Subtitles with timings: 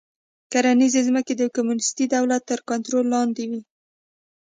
[0.51, 3.61] کرنیزې ځمکې د کمونېستي دولت تر کنټرول لاندې وې